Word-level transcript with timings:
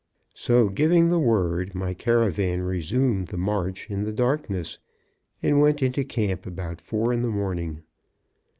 So 0.33 0.69
giving 0.69 1.09
the 1.09 1.19
word, 1.19 1.75
my 1.75 1.93
caravan 1.93 2.63
resumed 2.63 3.27
the 3.27 3.37
march 3.37 3.87
in 3.87 4.03
the 4.03 4.11
darkness, 4.11 4.79
and 5.43 5.59
went 5.61 5.83
into 5.83 6.03
camp 6.03 6.47
about 6.47 6.81
four 6.81 7.13
in 7.13 7.21
the 7.21 7.29
morning. 7.29 7.83